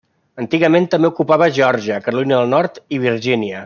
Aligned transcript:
Antigament, 0.43 0.87
també 0.95 1.11
ocupava 1.13 1.51
Geòrgia, 1.59 2.03
Carolina 2.09 2.41
del 2.43 2.53
Nord 2.59 2.85
i 2.99 3.05
Virgínia. 3.09 3.59